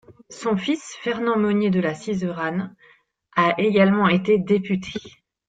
Son 0.31 0.57
fils, 0.57 0.97
Fernand 1.03 1.37
Monier 1.37 1.69
de 1.69 1.79
La 1.79 1.93
Sizeranne 1.93 2.75
a 3.35 3.53
également 3.59 4.07
été 4.07 4.39
député. 4.39 4.93